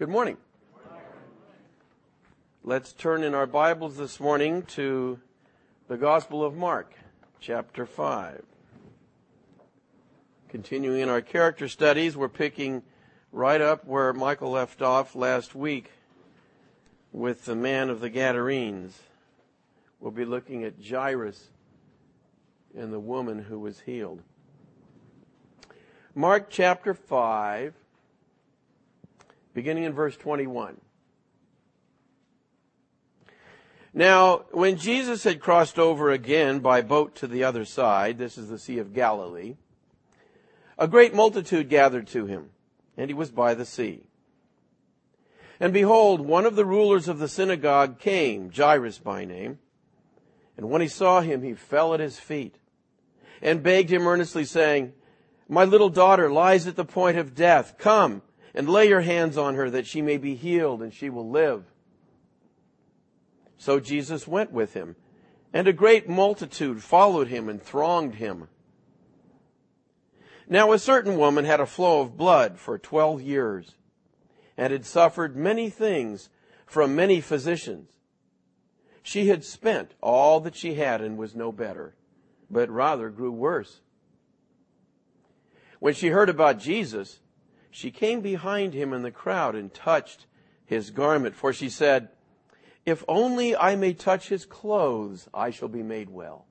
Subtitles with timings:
[0.00, 0.38] Good morning.
[2.64, 5.20] Let's turn in our Bibles this morning to
[5.88, 6.94] the Gospel of Mark,
[7.38, 8.42] chapter 5.
[10.48, 12.82] Continuing in our character studies, we're picking
[13.30, 15.90] right up where Michael left off last week
[17.12, 18.98] with the man of the Gadarenes.
[20.00, 21.48] We'll be looking at Jairus
[22.74, 24.22] and the woman who was healed.
[26.14, 27.74] Mark chapter 5,
[29.54, 30.80] beginning in verse 21.
[33.92, 38.48] Now, when Jesus had crossed over again by boat to the other side, this is
[38.48, 39.56] the Sea of Galilee,
[40.78, 42.50] a great multitude gathered to him,
[42.96, 44.04] and he was by the sea.
[45.58, 49.58] And behold, one of the rulers of the synagogue came, Jairus by name,
[50.56, 52.56] and when he saw him, he fell at his feet
[53.42, 54.92] and begged him earnestly, saying,
[55.50, 57.74] my little daughter lies at the point of death.
[57.76, 58.22] Come
[58.54, 61.64] and lay your hands on her that she may be healed and she will live.
[63.58, 64.96] So Jesus went with him,
[65.52, 68.48] and a great multitude followed him and thronged him.
[70.48, 73.74] Now a certain woman had a flow of blood for twelve years,
[74.56, 76.28] and had suffered many things
[76.66, 77.90] from many physicians.
[79.02, 81.94] She had spent all that she had and was no better,
[82.50, 83.80] but rather grew worse.
[85.78, 87.20] When she heard about Jesus,
[87.70, 90.26] she came behind him in the crowd and touched
[90.64, 92.08] his garment, for she said,
[92.84, 96.46] If only I may touch his clothes, I shall be made well.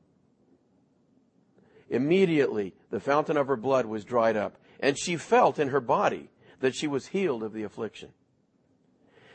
[1.90, 6.30] Immediately, the fountain of her blood was dried up, and she felt in her body
[6.60, 8.10] that she was healed of the affliction.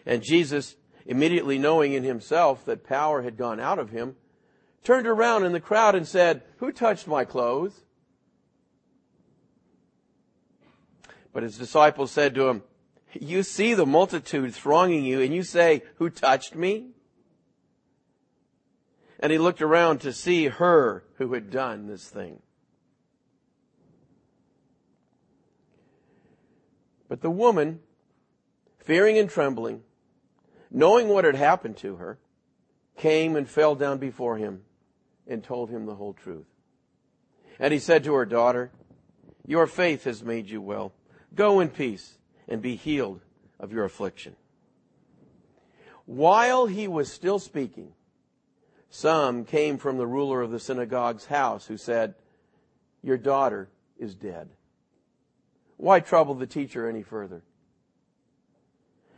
[0.06, 4.16] And Jesus, immediately knowing in himself that power had gone out of him,
[4.84, 7.84] turned around in the crowd and said, Who touched my clothes?
[11.34, 12.62] But his disciples said to him,
[13.12, 16.92] You see the multitude thronging you, and you say, Who touched me?
[19.18, 22.40] And he looked around to see her who had done this thing.
[27.08, 27.80] But the woman,
[28.78, 29.82] fearing and trembling,
[30.70, 32.18] knowing what had happened to her,
[32.96, 34.62] came and fell down before him
[35.26, 36.46] and told him the whole truth.
[37.58, 38.70] And he said to her daughter,
[39.46, 40.92] Your faith has made you well.
[41.34, 42.18] Go in peace
[42.48, 43.20] and be healed
[43.58, 44.36] of your affliction.
[46.06, 47.92] While he was still speaking,
[48.90, 52.14] some came from the ruler of the synagogue's house who said,
[53.02, 53.68] Your daughter
[53.98, 54.50] is dead.
[55.76, 57.42] Why trouble the teacher any further?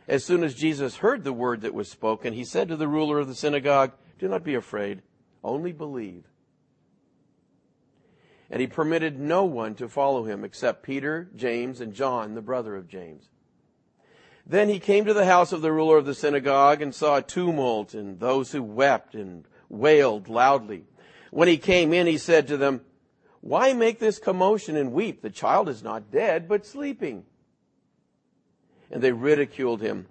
[0.07, 3.19] As soon as Jesus heard the word that was spoken, he said to the ruler
[3.19, 5.01] of the synagogue, Do not be afraid,
[5.43, 6.23] only believe
[8.49, 12.75] and he permitted no one to follow him except Peter, James, and John, the brother
[12.75, 13.29] of James.
[14.45, 17.21] Then he came to the house of the ruler of the synagogue and saw a
[17.21, 20.85] tumult and those who wept and wailed loudly.
[21.31, 22.81] When he came in, he said to them,
[23.41, 25.21] Why make this commotion and weep?
[25.21, 27.25] The child is not dead, but sleeping.
[28.89, 30.07] And they ridiculed him.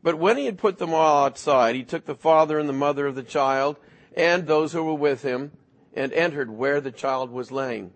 [0.00, 3.06] But when he had put them all outside, he took the father and the mother
[3.06, 3.78] of the child
[4.16, 5.50] and those who were with him
[5.94, 7.92] and entered where the child was laying.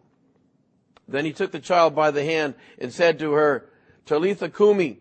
[1.06, 3.68] Then he took the child by the hand and said to her,
[4.06, 5.00] Talitha Kumi,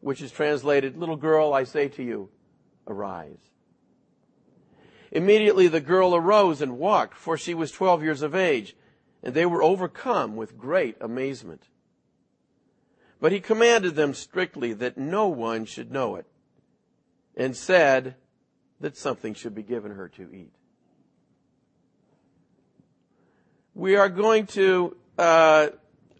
[0.00, 2.30] which is translated, little girl, I say to you,
[2.86, 3.38] arise.
[5.10, 8.76] Immediately the girl arose and walked, for she was twelve years of age,
[9.22, 11.68] and they were overcome with great amazement.
[13.20, 16.26] But he commanded them strictly that no one should know it,
[17.36, 18.16] and said
[18.80, 20.52] that something should be given her to eat.
[23.76, 25.68] We are going to uh,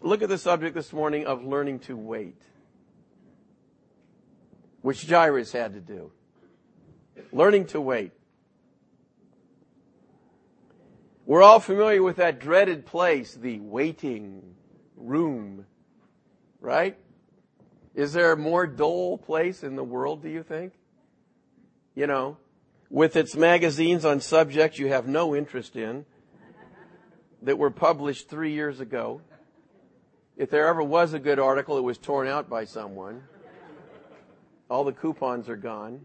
[0.01, 2.41] look at the subject this morning of learning to wait,
[4.81, 6.11] which Jairus had to do.
[7.31, 8.11] Learning to wait.
[11.25, 14.55] We're all familiar with that dreaded place, the waiting
[14.97, 15.65] room,
[16.59, 16.97] right?
[17.93, 20.73] Is there a more dull place in the world, do you think?
[21.95, 22.35] You know,
[22.89, 26.05] with its magazines on subjects you have no interest in,
[27.45, 29.21] that were published three years ago.
[30.35, 33.23] If there ever was a good article, it was torn out by someone.
[34.69, 36.01] All the coupons are gone.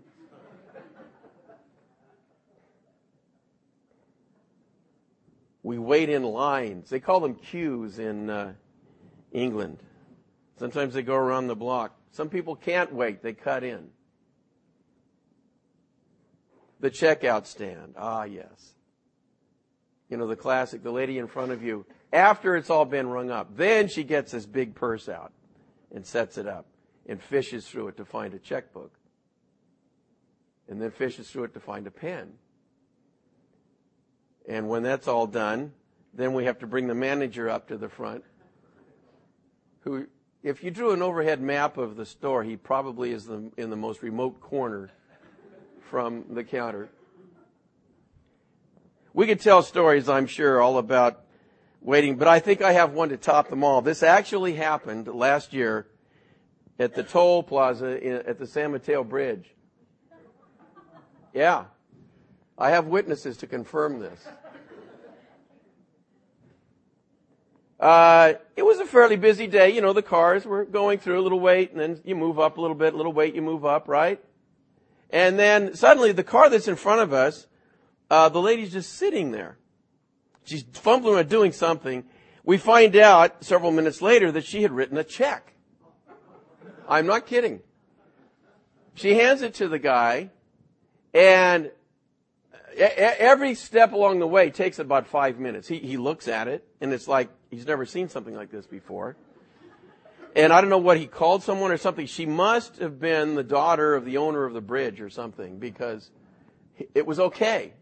[5.62, 6.88] We wait in lines.
[6.90, 8.52] They call them queues in uh,
[9.32, 9.78] England.
[10.58, 11.96] Sometimes they go around the block.
[12.12, 13.88] Some people can't wait, they cut in.
[16.80, 17.94] The checkout stand.
[17.96, 18.74] Ah, yes
[20.10, 23.30] you know, the classic, the lady in front of you, after it's all been rung
[23.30, 25.32] up, then she gets this big purse out
[25.94, 26.66] and sets it up.
[27.06, 28.92] and fishes through it to find a checkbook.
[30.68, 32.34] And then fishes through it to find a pen.
[34.48, 35.72] And when that's all done,
[36.14, 38.24] then we have to bring the manager up to the front.
[39.80, 40.06] Who,
[40.42, 43.76] if you drew an overhead map of the store, he probably is the, in the
[43.76, 44.90] most remote corner
[45.90, 46.88] from the counter.
[49.12, 51.24] We could tell stories, I'm sure, all about
[51.80, 53.82] waiting, but I think I have one to top them all.
[53.82, 55.88] This actually happened last year
[56.78, 59.54] at the toll plaza in, at the San Mateo Bridge.
[61.32, 61.64] Yeah.
[62.56, 64.26] I have witnesses to confirm this.
[67.80, 69.70] Uh, it was a fairly busy day.
[69.70, 72.58] You know, the cars were going through a little wait, and then you move up
[72.58, 74.22] a little bit, a little wait, you move up, right?
[75.08, 77.46] And then suddenly the car that's in front of us,
[78.10, 79.56] uh, the lady's just sitting there.
[80.44, 82.04] She's fumbling or doing something.
[82.44, 85.52] We find out several minutes later that she had written a check.
[86.88, 87.60] I'm not kidding.
[88.94, 90.30] She hands it to the guy,
[91.14, 91.70] and
[92.76, 95.68] every step along the way takes about five minutes.
[95.68, 99.16] He, he looks at it, and it's like he's never seen something like this before.
[100.34, 102.06] And I don't know what he called someone or something.
[102.06, 106.10] She must have been the daughter of the owner of the bridge or something because
[106.94, 107.72] it was okay.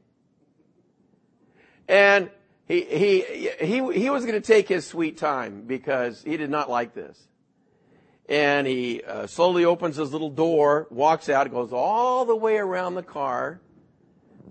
[1.88, 2.30] And
[2.68, 6.68] he, he, he, he was going to take his sweet time because he did not
[6.68, 7.18] like this.
[8.28, 12.94] And he uh, slowly opens his little door, walks out, goes all the way around
[12.94, 13.62] the car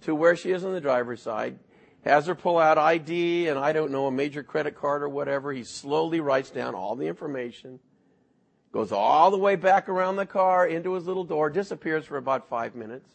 [0.02, 1.60] to where she is on the driver's side,
[2.04, 5.54] has her pull out ID and I don't know, a major credit card or whatever.
[5.54, 7.80] He slowly writes down all the information,
[8.72, 12.50] goes all the way back around the car into his little door, disappears for about
[12.50, 13.12] five minutes.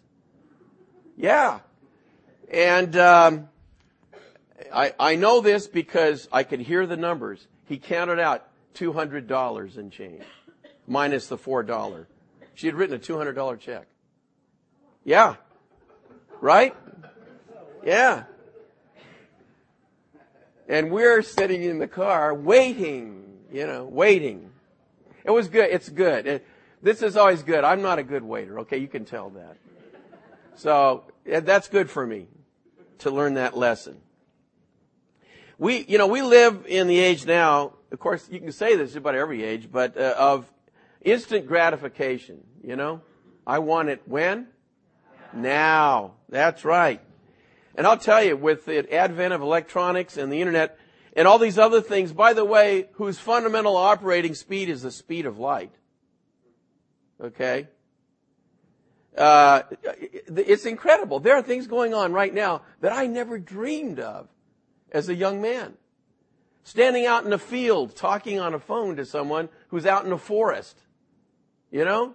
[1.16, 1.58] Yeah.
[2.52, 3.48] And, um,
[4.72, 7.46] I, I know this because I could hear the numbers.
[7.66, 10.22] He counted out $200 in change,
[10.86, 12.06] minus the $4.
[12.54, 13.86] She had written a $200 check.
[15.04, 15.36] Yeah.
[16.40, 16.74] Right?
[17.84, 18.24] Yeah.
[20.68, 24.50] And we're sitting in the car waiting, you know, waiting.
[25.24, 25.70] It was good.
[25.70, 26.26] It's good.
[26.26, 26.46] It,
[26.82, 27.64] this is always good.
[27.64, 28.60] I'm not a good waiter.
[28.60, 28.78] Okay.
[28.78, 29.56] You can tell that.
[30.56, 32.26] So that's good for me
[32.98, 34.01] to learn that lesson.
[35.58, 38.96] We, you know, we live in the age now, of course, you can say this
[38.96, 40.50] about every age, but uh, of
[41.02, 43.02] instant gratification, you know?
[43.46, 44.48] I want it when?
[45.32, 46.12] Now.
[46.28, 47.00] That's right.
[47.74, 50.78] And I'll tell you, with the advent of electronics and the internet
[51.14, 55.26] and all these other things, by the way, whose fundamental operating speed is the speed
[55.26, 55.72] of light.
[57.20, 57.68] Okay?
[59.16, 59.62] Uh,
[60.28, 61.20] it's incredible.
[61.20, 64.28] There are things going on right now that I never dreamed of
[64.92, 65.74] as a young man.
[66.62, 70.18] Standing out in a field, talking on a phone to someone who's out in a
[70.18, 70.78] forest.
[71.72, 72.14] You know?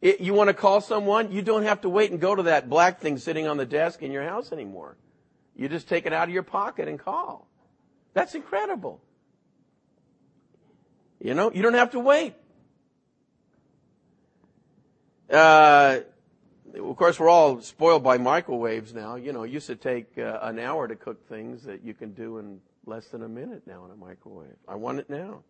[0.00, 2.68] It, you want to call someone, you don't have to wait and go to that
[2.68, 4.96] black thing sitting on the desk in your house anymore.
[5.54, 7.46] You just take it out of your pocket and call.
[8.14, 9.00] That's incredible.
[11.20, 12.34] You know, you don't have to wait.
[15.30, 16.00] Uh,
[16.74, 19.16] of course, we're all spoiled by microwaves now.
[19.16, 22.12] You know, it used to take uh, an hour to cook things that you can
[22.12, 24.56] do in less than a minute now in a microwave.
[24.68, 25.42] I want it now.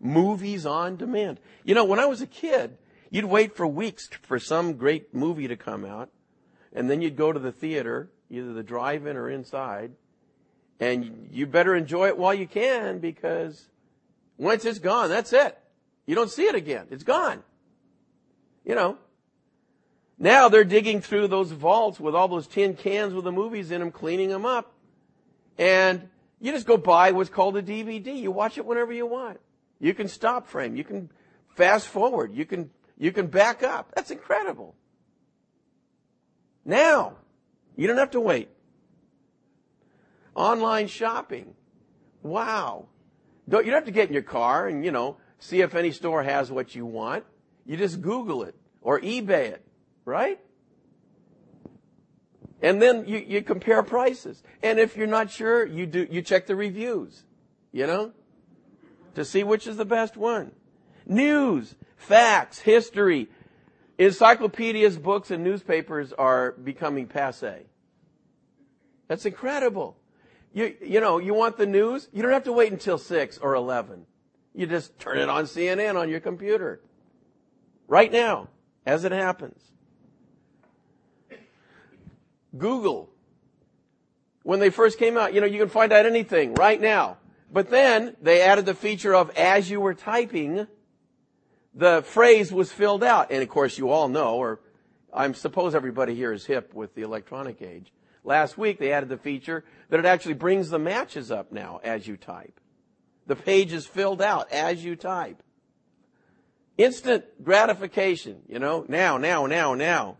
[0.00, 1.40] Movies on demand.
[1.64, 2.76] You know, when I was a kid,
[3.10, 6.10] You'd wait for weeks for some great movie to come out,
[6.72, 9.92] and then you'd go to the theater, either the drive-in or inside,
[10.78, 13.68] and you better enjoy it while you can because
[14.38, 15.58] once it's gone, that's it.
[16.06, 16.86] You don't see it again.
[16.90, 17.42] It's gone.
[18.64, 18.98] You know.
[20.22, 23.80] Now they're digging through those vaults with all those tin cans with the movies in
[23.80, 24.74] them, cleaning them up.
[25.58, 26.08] And
[26.40, 28.14] you just go buy what's called a DVD.
[28.14, 29.40] You watch it whenever you want.
[29.80, 30.76] You can stop frame.
[30.76, 31.10] You can
[31.56, 32.34] fast forward.
[32.34, 33.92] You can you can back up.
[33.96, 34.74] That's incredible.
[36.66, 37.14] Now,
[37.74, 38.50] you don't have to wait.
[40.34, 41.54] Online shopping.
[42.22, 42.88] Wow.
[43.48, 45.92] Don't, you don't have to get in your car and, you know, see if any
[45.92, 47.24] store has what you want.
[47.64, 49.64] You just Google it or eBay it,
[50.04, 50.40] right?
[52.62, 54.42] And then you, you compare prices.
[54.62, 57.24] And if you're not sure, you do, you check the reviews,
[57.72, 58.12] you know,
[59.14, 60.52] to see which is the best one.
[61.06, 63.28] News facts, history,
[63.98, 67.66] encyclopedias, books, and newspapers are becoming passe.
[69.08, 69.96] That's incredible.
[70.52, 72.08] You, you know, you want the news?
[72.12, 74.06] You don't have to wait until 6 or 11.
[74.54, 76.80] You just turn it on CNN on your computer.
[77.86, 78.48] Right now,
[78.86, 79.60] as it happens.
[82.56, 83.10] Google.
[84.42, 87.18] When they first came out, you know, you can find out anything right now.
[87.52, 90.66] But then they added the feature of as you were typing,
[91.74, 93.30] the phrase was filled out.
[93.30, 94.60] And of course you all know, or
[95.12, 97.92] I suppose everybody here is hip with the electronic age.
[98.22, 102.06] Last week they added the feature that it actually brings the matches up now as
[102.06, 102.60] you type.
[103.26, 105.42] The page is filled out as you type.
[106.78, 110.16] Instant gratification, you know, now, now, now, now.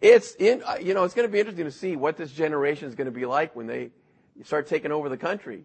[0.00, 2.88] It's in, uh, you know, it's going to be interesting to see what this generation
[2.88, 3.90] is going to be like when they
[4.44, 5.64] start taking over the country.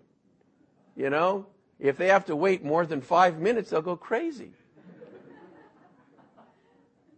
[0.95, 1.47] You know,
[1.79, 4.51] if they have to wait more than five minutes, they'll go crazy.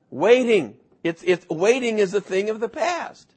[0.10, 0.75] waiting.
[1.03, 3.31] It's, it's, waiting is a thing of the past.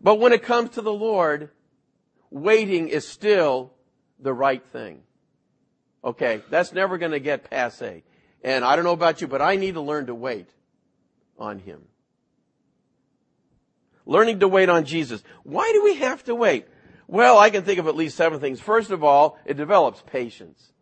[0.00, 1.50] But when it comes to the Lord,
[2.30, 3.72] waiting is still
[4.18, 5.00] the right thing.
[6.04, 8.02] Okay, that's never going to get passe.
[8.42, 10.48] And I don't know about you, but I need to learn to wait
[11.38, 11.80] on Him.
[14.06, 15.22] Learning to wait on Jesus.
[15.42, 16.66] Why do we have to wait?
[17.06, 18.60] Well, I can think of at least seven things.
[18.60, 20.72] First of all, it develops patience.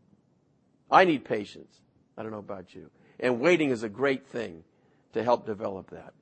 [0.91, 1.81] I need patience.
[2.17, 2.91] I don't know about you.
[3.19, 4.65] And waiting is a great thing
[5.13, 6.13] to help develop that.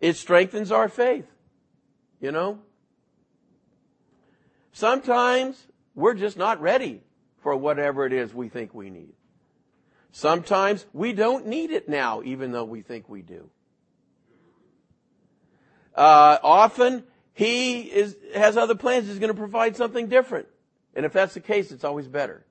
[0.00, 1.26] It strengthens our faith.
[2.20, 2.58] You know?
[4.72, 7.02] Sometimes we're just not ready
[7.42, 9.12] for whatever it is we think we need.
[10.12, 13.50] Sometimes we don't need it now, even though we think we do.
[15.94, 19.08] Uh, often he is, has other plans.
[19.08, 20.46] He's going to provide something different.
[20.94, 22.44] And if that's the case, it's always better.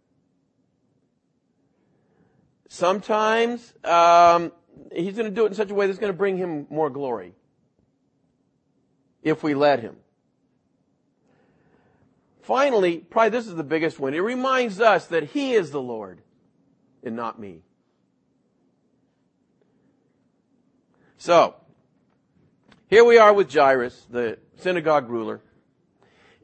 [2.67, 4.51] Sometimes um,
[4.91, 6.89] he's going to do it in such a way that's going to bring him more
[6.89, 7.33] glory.
[9.21, 9.97] If we let him.
[12.41, 14.13] Finally, probably this is the biggest one.
[14.13, 16.21] It reminds us that he is the Lord
[17.03, 17.61] and not me.
[21.17, 21.55] So,
[22.91, 25.39] here we are with Jairus, the synagogue ruler.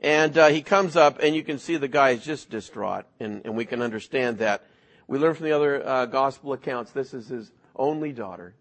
[0.02, 3.42] And uh, he comes up, and you can see the guy is just distraught, and,
[3.44, 4.64] and we can understand that.
[5.08, 8.56] We learn from the other uh, gospel accounts this is his only daughter,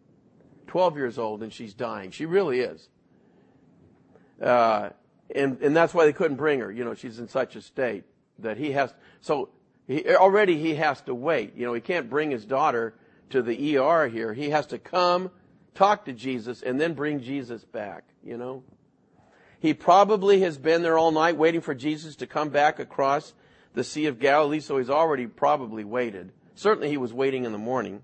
[0.67, 2.11] 12 years old, and she's dying.
[2.11, 2.89] She really is.
[4.43, 4.91] Uh,
[5.33, 6.73] and, and that's why they couldn't bring her.
[6.73, 8.03] You know, she's in such a state
[8.41, 9.51] that he has, so
[9.87, 11.55] he, already he has to wait.
[11.55, 12.95] You know, he can't bring his daughter
[13.31, 14.35] to the ER here.
[14.35, 15.31] He has to come
[15.77, 18.65] talk to Jesus, and then bring Jesus back, you know?
[19.61, 23.33] He probably has been there all night waiting for Jesus to come back across
[23.75, 26.33] the Sea of Galilee, so he's already probably waited.
[26.55, 28.03] Certainly he was waiting in the morning.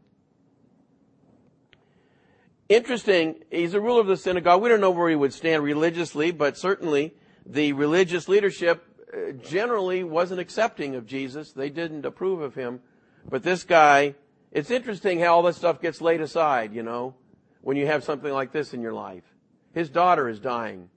[2.69, 4.63] Interesting, he's a ruler of the synagogue.
[4.63, 7.15] We don't know where he would stand religiously, but certainly
[7.45, 11.53] the religious leadership uh, generally wasn't accepting of Jesus.
[11.53, 12.81] They didn't approve of him.
[13.29, 14.15] But this guy,
[14.53, 17.15] it's interesting how all this stuff gets laid aside, you know
[17.63, 19.25] when you have something like this in your life.
[19.73, 20.91] His daughter is dying.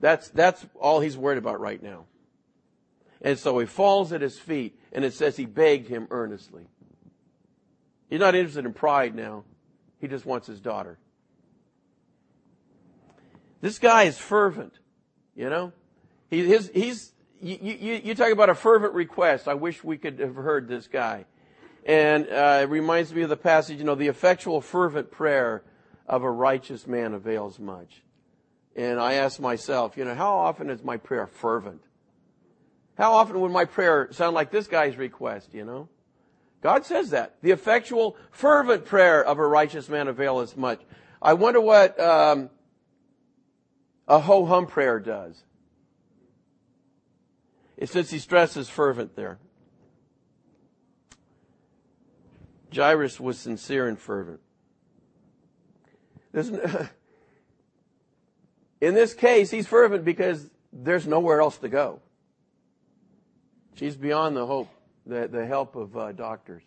[0.00, 2.06] That's, that's all he's worried about right now.
[3.20, 6.66] And so he falls at his feet and it says he begged him earnestly.
[8.08, 9.44] He's not interested in pride now.
[10.00, 10.98] He just wants his daughter.
[13.60, 14.74] This guy is fervent,
[15.34, 15.72] you know?
[16.28, 19.48] He, his, he's, you, you, you talk about a fervent request.
[19.48, 21.24] I wish we could have heard this guy.
[21.86, 25.62] And uh, it reminds me of the passage, you know, the effectual fervent prayer
[26.06, 28.02] of a righteous man avails much.
[28.76, 31.82] And I ask myself, you know, how often is my prayer fervent?
[32.96, 35.88] How often would my prayer sound like this guy's request, you know?
[36.62, 37.36] God says that.
[37.42, 40.80] The effectual, fervent prayer of a righteous man availeth much.
[41.20, 42.50] I wonder what um,
[44.08, 45.42] a ho-hum prayer does.
[47.76, 49.38] It says he stresses fervent there.
[52.74, 54.40] Jairus was sincere and fervent.
[58.80, 62.00] in this case, he's fervent because there's nowhere else to go.
[63.74, 64.68] She's beyond the hope,
[65.06, 66.62] the, the help of uh, doctors.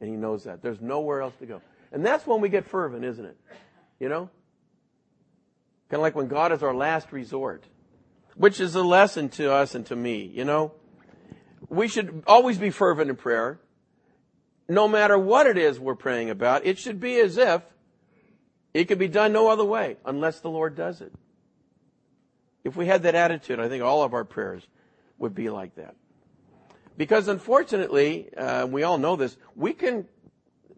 [0.00, 0.62] And he knows that.
[0.62, 1.60] There's nowhere else to go.
[1.92, 3.36] And that's when we get fervent, isn't it?
[3.98, 4.30] You know?
[5.90, 7.64] Kind of like when God is our last resort,
[8.36, 10.72] which is a lesson to us and to me, you know?
[11.68, 13.60] We should always be fervent in prayer.
[14.68, 17.62] No matter what it is we're praying about, it should be as if
[18.72, 21.12] it could be done no other way unless the Lord does it.
[22.62, 24.66] If we had that attitude, I think all of our prayers
[25.18, 25.94] would be like that.
[26.96, 30.06] Because unfortunately, uh, we all know this, we can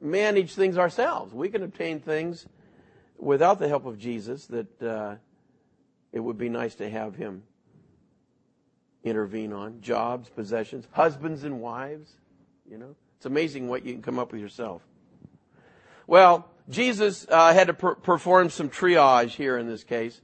[0.01, 1.33] manage things ourselves.
[1.33, 2.47] We can obtain things
[3.17, 5.17] without the help of Jesus that uh,
[6.13, 7.43] it would be nice to have Him
[9.05, 9.81] intervene on.
[9.81, 12.13] Jobs, possessions, husbands and wives.
[12.71, 14.83] You know, it's amazing what you can come up with yourself.
[16.07, 20.21] Well, Jesus uh, had to per- perform some triage here in this case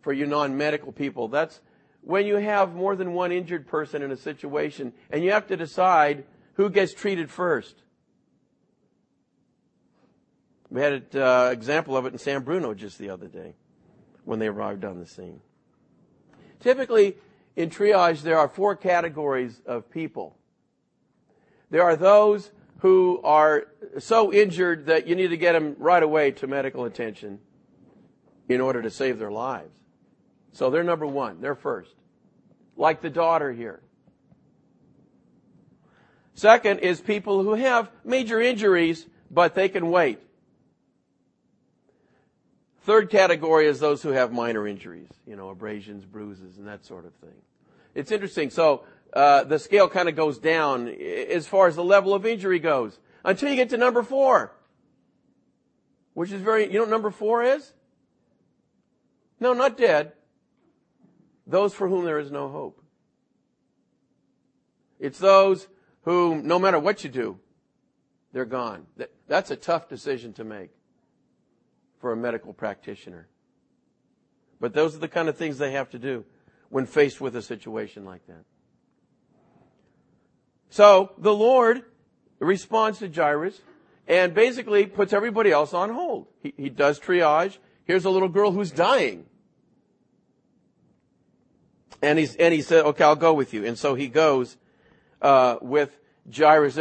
[0.00, 1.28] for you non-medical people.
[1.28, 1.60] That's
[2.00, 5.56] when you have more than one injured person in a situation and you have to
[5.56, 7.82] decide who gets treated first.
[10.70, 13.54] We had an uh, example of it in San Bruno just the other day
[14.24, 15.40] when they arrived on the scene.
[16.60, 17.16] Typically,
[17.56, 20.36] in triage, there are four categories of people.
[21.70, 22.50] There are those
[22.82, 23.68] who are
[24.00, 27.38] so injured that you need to get them right away to medical attention
[28.48, 29.78] in order to save their lives.
[30.50, 31.40] So they're number one.
[31.40, 31.94] They're first.
[32.76, 33.80] Like the daughter here.
[36.34, 40.18] Second is people who have major injuries, but they can wait.
[42.80, 47.06] Third category is those who have minor injuries, you know, abrasions, bruises, and that sort
[47.06, 47.42] of thing.
[47.94, 48.50] It's interesting.
[48.50, 48.82] So
[49.12, 52.98] uh, the scale kind of goes down as far as the level of injury goes
[53.24, 54.52] until you get to number four,
[56.14, 56.66] which is very.
[56.66, 57.72] You know what number four is?
[59.38, 60.12] No, not dead.
[61.46, 62.82] Those for whom there is no hope.
[64.98, 65.66] It's those
[66.02, 67.40] who, no matter what you do,
[68.32, 68.86] they're gone.
[69.26, 70.70] That's a tough decision to make
[72.00, 73.28] for a medical practitioner.
[74.60, 76.24] But those are the kind of things they have to do
[76.68, 78.44] when faced with a situation like that.
[80.72, 81.82] So the Lord
[82.38, 83.60] responds to Jairus
[84.08, 86.28] and basically puts everybody else on hold.
[86.40, 87.58] He, he does triage.
[87.84, 89.26] Here's a little girl who's dying.
[92.00, 93.66] And he's, and he said, okay, I'll go with you.
[93.66, 94.56] And so he goes,
[95.20, 95.94] uh, with
[96.34, 96.78] Jairus.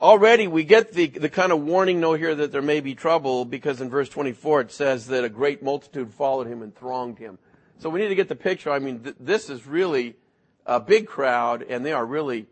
[0.00, 3.44] Already we get the, the kind of warning note here that there may be trouble
[3.44, 7.38] because in verse 24 it says that a great multitude followed him and thronged him.
[7.78, 8.70] So we need to get the picture.
[8.70, 10.16] I mean, th- this is really
[10.64, 12.46] a big crowd and they are really,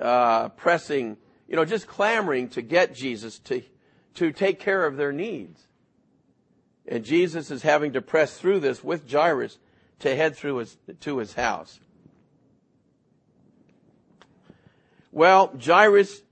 [0.00, 1.16] uh, pressing,
[1.48, 3.62] you know, just clamoring to get Jesus to,
[4.14, 5.66] to take care of their needs.
[6.86, 9.58] And Jesus is having to press through this with Jairus
[10.00, 11.80] to head through his, to his house.
[15.12, 16.22] Well, Jairus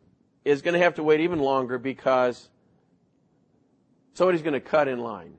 [0.44, 2.48] is going to have to wait even longer because
[4.14, 5.34] somebody's going to cut in line.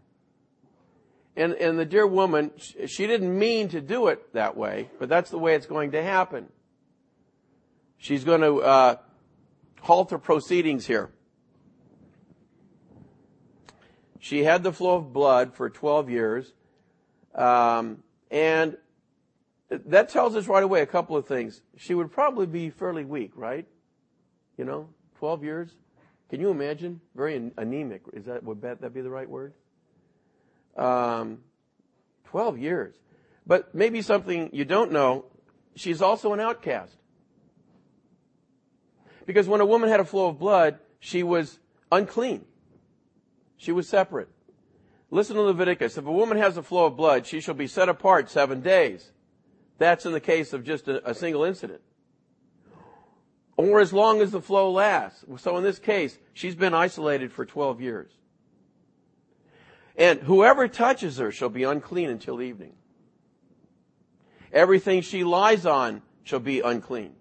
[1.36, 2.52] And, and the dear woman,
[2.86, 6.02] she didn't mean to do it that way, but that's the way it's going to
[6.02, 6.48] happen.
[8.04, 8.96] She's going to uh,
[9.80, 11.10] halt her proceedings here.
[14.20, 16.52] She had the flow of blood for 12 years.
[17.34, 18.76] Um, and
[19.70, 21.62] that tells us right away a couple of things.
[21.78, 23.66] She would probably be fairly weak, right?
[24.58, 24.89] You know,
[25.20, 25.70] 12 years.
[26.30, 27.00] Can you imagine?
[27.16, 28.02] Very anemic.
[28.12, 29.54] Is that, would that be the right word?
[30.76, 31.38] Um,
[32.26, 32.96] 12 years.
[33.48, 35.24] But maybe something you don't know,
[35.78, 36.98] she's also an outcast.
[39.26, 41.60] Because when a woman had a flow of blood, she was
[41.92, 42.46] unclean.
[43.58, 44.30] She was separate.
[45.10, 45.98] Listen to Leviticus.
[45.98, 49.12] If a woman has a flow of blood, she shall be set apart seven days.
[49.78, 51.82] That's in the case of just a, a single incident.
[53.56, 55.24] Or as long as the flow lasts.
[55.38, 58.12] So in this case, she's been isolated for 12 years.
[59.96, 62.74] And whoever touches her shall be unclean until evening.
[64.52, 67.14] Everything she lies on shall be unclean.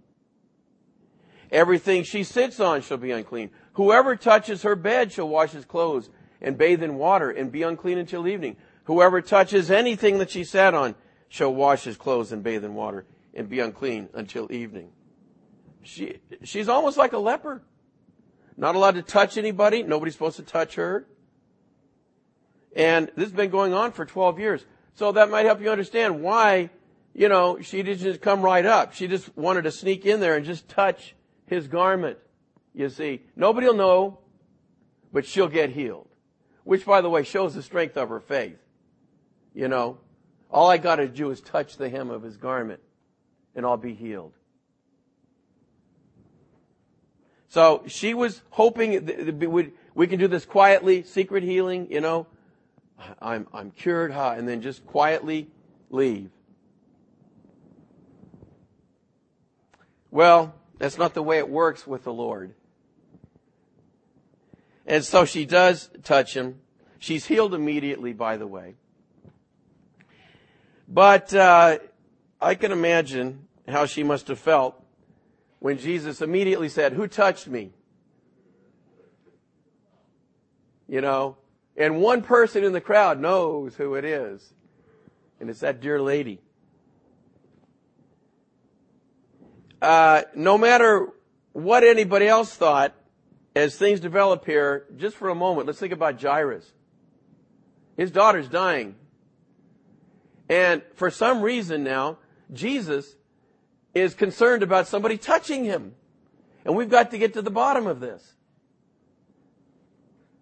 [1.53, 3.51] Everything she sits on shall be unclean.
[3.75, 6.09] Whoever touches her bed shall wash his clothes
[6.41, 8.57] and bathe in water and be unclean until evening.
[8.85, 10.95] Whoever touches anything that she sat on
[11.29, 14.91] shall wash his clothes and bathe in water and be unclean until evening.
[15.83, 17.63] She, she's almost like a leper.
[18.57, 19.83] Not allowed to touch anybody.
[19.83, 21.07] Nobody's supposed to touch her.
[22.75, 24.65] And this has been going on for 12 years.
[24.95, 26.71] So that might help you understand why,
[27.15, 28.95] you know, she didn't just come right up.
[28.95, 31.15] She just wanted to sneak in there and just touch
[31.47, 32.19] his garment.
[32.75, 34.19] You see, nobody will know,
[35.13, 36.09] but she'll get healed.
[36.65, 38.59] Which, by the way, shows the strength of her faith.
[39.55, 39.99] You know,
[40.51, 42.81] all I got to do is touch the hem of his garment
[43.55, 44.33] and I'll be healed.
[47.49, 52.27] So she was hoping that we can do this quietly, secret healing, you know.
[53.21, 54.35] I'm, I'm cured, huh?
[54.37, 55.49] And then just quietly
[55.91, 56.31] leave.
[60.11, 62.55] Well, that's not the way it works with the Lord.
[64.85, 66.59] And so she does touch him.
[66.99, 68.75] She's healed immediately, by the way.
[70.89, 71.79] But uh,
[72.41, 74.75] I can imagine how she must have felt
[75.61, 77.71] when Jesus immediately said, Who touched me?
[80.89, 81.37] You know,
[81.77, 84.53] and one person in the crowd knows who it is.
[85.39, 86.41] And it's that dear lady.
[89.83, 91.09] Uh, no matter
[91.53, 92.95] what anybody else thought,
[93.57, 96.65] as things develop here, just for a moment, let's think about Jairus.
[97.97, 98.95] His daughter's dying.
[100.49, 102.19] And for some reason now,
[102.53, 103.17] Jesus
[103.93, 105.97] is concerned about somebody touching him.
[106.65, 108.23] And we've got to get to the bottom of this.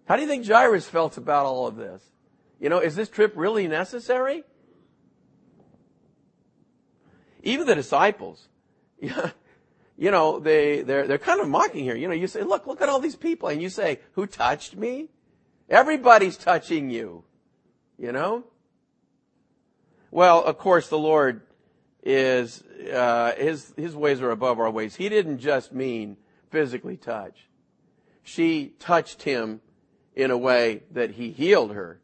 [0.05, 2.03] How do you think Jairus felt about all of this?
[2.59, 4.43] You know, is this trip really necessary?
[7.41, 8.47] Even the disciples,
[9.97, 11.95] you know, they, they're, they're kind of mocking here.
[11.95, 13.49] You know, you say, look, look at all these people.
[13.49, 15.09] And you say, who touched me?
[15.69, 17.23] Everybody's touching you.
[17.97, 18.43] You know?
[20.11, 21.41] Well, of course, the Lord
[22.03, 24.95] is, uh, his, his ways are above our ways.
[24.95, 26.17] He didn't just mean
[26.49, 27.47] physically touch.
[28.23, 29.61] She touched him
[30.15, 31.99] in a way that he healed her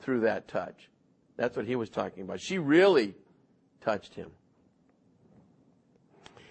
[0.00, 0.88] through that touch.
[1.36, 2.40] That's what he was talking about.
[2.40, 3.14] She really
[3.80, 4.30] touched him.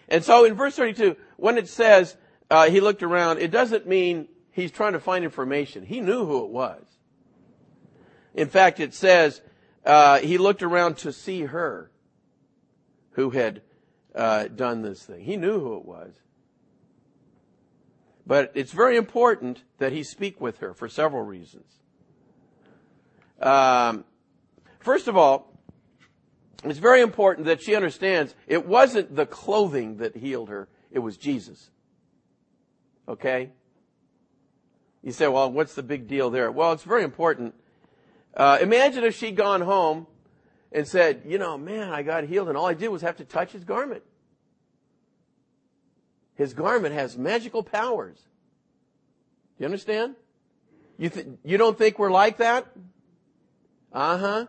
[0.10, 2.17] And so in verse 32, when it says
[2.50, 5.86] uh, he looked around, it doesn't mean he's trying to find information.
[5.86, 6.84] He knew who it was.
[8.34, 9.41] In fact, it says
[9.86, 11.91] uh, he looked around to see her
[13.12, 13.62] who had
[14.15, 15.24] uh, done this thing.
[15.24, 16.13] He knew who it was.
[18.26, 21.65] But it's very important that he speak with her for several reasons.
[23.41, 24.06] Um,
[24.80, 25.49] first of all,
[26.63, 31.17] it's very important that she understands it wasn't the clothing that healed her, it was
[31.17, 31.69] Jesus.
[33.08, 33.52] Okay?
[35.02, 36.52] You say, well, what's the big deal there?
[36.52, 37.56] Well, it's very important.
[38.36, 40.08] Uh, imagine if she'd gone home
[40.72, 43.26] and said, you know, man, I got healed and all I did was have to
[43.26, 44.04] touch his garment.
[46.36, 48.17] His garment has magical powers.
[49.58, 50.15] You understand?
[50.98, 52.65] You, th- you don't think we're like that?
[53.91, 54.45] Uh huh.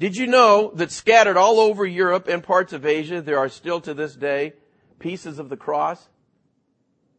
[0.00, 3.80] Did you know that scattered all over Europe and parts of Asia, there are still
[3.82, 4.54] to this day
[4.98, 6.08] pieces of the cross?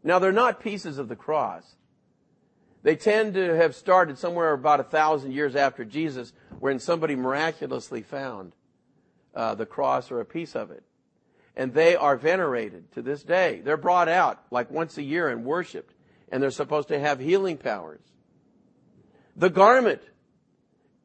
[0.04, 1.76] Now they're not pieces of the cross.
[2.84, 8.02] They tend to have started somewhere about a thousand years after Jesus, when somebody miraculously
[8.02, 8.52] found
[9.34, 10.84] uh, the cross or a piece of it
[11.56, 13.62] and they are venerated to this day.
[13.63, 15.94] They're brought out like once a year and worshiped,
[16.32, 18.02] and they're supposed to have healing powers.
[19.36, 20.02] The garment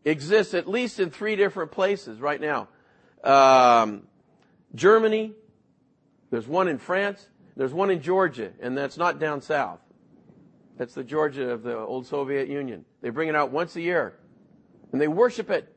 [0.06, 2.68] exists at least in three different places right now.
[3.24, 4.06] Um,
[4.74, 5.32] Germany,
[6.30, 9.80] there's one in France, there's one in Georgia, and that's not down south.
[10.78, 12.84] That's the Georgia of the old Soviet Union.
[13.00, 14.14] They bring it out once a year,
[14.92, 15.74] and they worship it.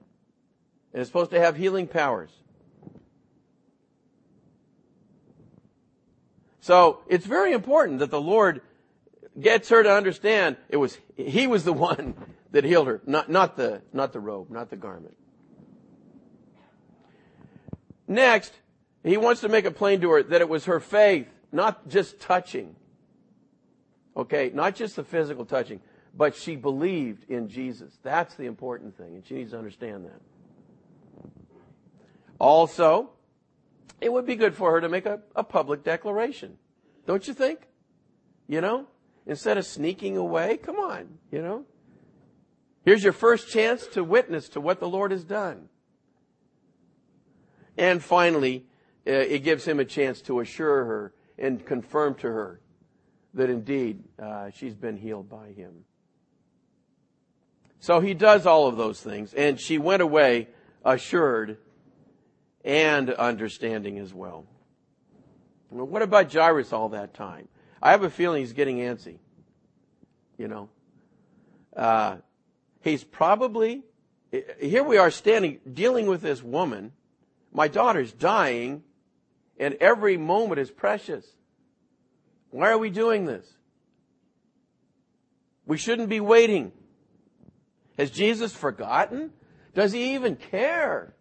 [0.93, 2.31] And it's supposed to have healing powers.
[6.59, 8.61] So it's very important that the Lord
[9.39, 12.13] gets her to understand it was He was the one
[12.51, 15.15] that healed her, not, not the not the robe, not the garment.
[18.07, 18.53] Next,
[19.03, 22.19] he wants to make it plain to her that it was her faith, not just
[22.19, 22.75] touching.
[24.17, 25.79] Okay, not just the physical touching,
[26.15, 27.97] but she believed in Jesus.
[28.03, 30.21] That's the important thing, and she needs to understand that.
[32.39, 33.11] Also,
[34.01, 36.57] it would be good for her to make a, a public declaration.
[37.05, 37.59] Don't you think?
[38.47, 38.87] You know?
[39.25, 41.65] Instead of sneaking away, come on, you know?
[42.83, 45.69] Here's your first chance to witness to what the Lord has done.
[47.77, 48.65] And finally,
[49.07, 52.61] uh, it gives him a chance to assure her and confirm to her
[53.33, 55.85] that indeed uh, she's been healed by him.
[57.79, 60.49] So he does all of those things, and she went away
[60.83, 61.57] assured
[62.65, 64.45] and understanding as well.
[65.69, 65.85] well.
[65.85, 67.47] What about Jairus all that time?
[67.81, 69.19] I have a feeling he's getting antsy.
[70.37, 70.69] You know,
[71.75, 72.17] uh,
[72.81, 73.83] he's probably
[74.59, 74.83] here.
[74.83, 76.91] We are standing dealing with this woman.
[77.51, 78.83] My daughter's dying,
[79.59, 81.25] and every moment is precious.
[82.51, 83.45] Why are we doing this?
[85.65, 86.71] We shouldn't be waiting.
[87.97, 89.31] Has Jesus forgotten?
[89.75, 91.13] Does he even care?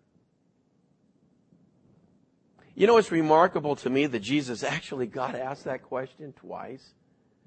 [2.74, 6.94] You know, it's remarkable to me that Jesus actually got asked that question twice.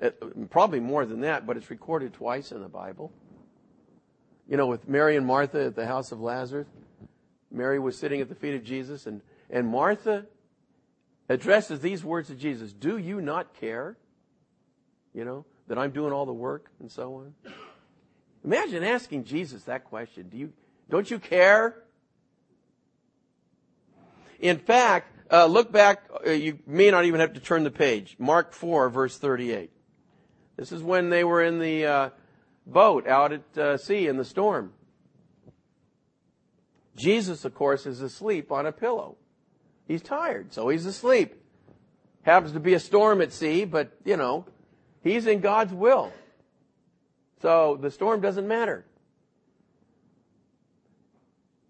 [0.02, 0.10] Uh,
[0.50, 3.13] probably more than that, but it's recorded twice in the Bible.
[4.51, 6.67] You know, with Mary and Martha at the house of Lazarus,
[7.49, 10.25] Mary was sitting at the feet of Jesus, and, and Martha
[11.29, 13.95] addresses these words to Jesus Do you not care?
[15.13, 17.53] You know, that I'm doing all the work and so on.
[18.43, 20.27] Imagine asking Jesus that question.
[20.27, 20.51] Do you,
[20.89, 21.83] don't you care?
[24.41, 26.09] In fact, uh, look back.
[26.27, 28.17] Uh, you may not even have to turn the page.
[28.19, 29.71] Mark 4, verse 38.
[30.57, 32.09] This is when they were in the uh,
[32.65, 34.74] boat out at uh, sea in the storm.
[36.95, 39.17] Jesus, of course, is asleep on a pillow.
[39.88, 41.36] He's tired, so he's asleep.
[42.24, 44.45] Happens to be a storm at sea, but, you know,
[45.04, 46.13] he's in God's will.
[47.41, 48.86] So the storm doesn't matter.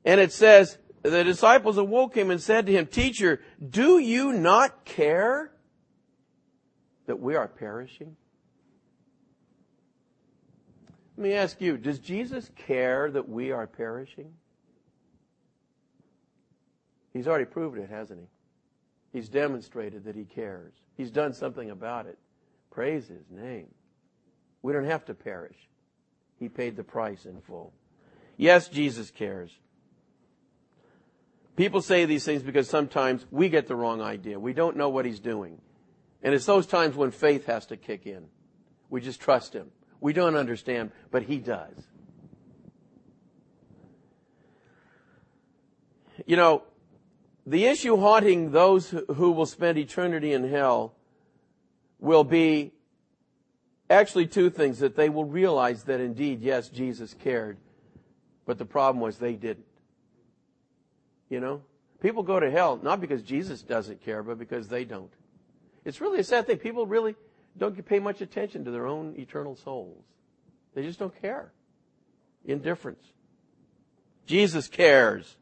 [0.03, 4.85] And it says, the disciples awoke him and said to him, Teacher, do you not
[4.85, 5.51] care
[7.07, 8.17] that we are perishing?
[11.21, 14.33] Let me ask you, does Jesus care that we are perishing?
[17.13, 18.25] He's already proved it, hasn't he?
[19.13, 20.73] He's demonstrated that he cares.
[20.97, 22.17] He's done something about it.
[22.71, 23.67] Praise his name.
[24.63, 25.57] We don't have to perish.
[26.39, 27.71] He paid the price in full.
[28.35, 29.51] Yes, Jesus cares.
[31.55, 34.39] People say these things because sometimes we get the wrong idea.
[34.39, 35.61] We don't know what he's doing.
[36.23, 38.25] And it's those times when faith has to kick in.
[38.89, 39.69] We just trust him.
[40.01, 41.75] We don't understand, but he does.
[46.25, 46.63] You know,
[47.45, 50.93] the issue haunting those who will spend eternity in hell
[51.99, 52.73] will be
[53.89, 57.57] actually two things that they will realize that indeed, yes, Jesus cared,
[58.45, 59.65] but the problem was they didn't.
[61.29, 61.61] You know?
[62.01, 65.11] People go to hell not because Jesus doesn't care, but because they don't.
[65.85, 66.57] It's really a sad thing.
[66.57, 67.15] People really
[67.57, 70.03] don't pay much attention to their own eternal souls.
[70.73, 71.51] They just don't care.
[72.45, 73.03] Indifference.
[74.25, 75.35] Jesus cares.